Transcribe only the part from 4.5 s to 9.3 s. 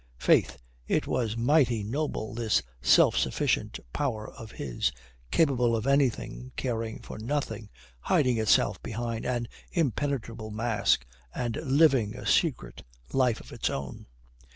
his, capable of anything, caring for nothing, hiding itself behind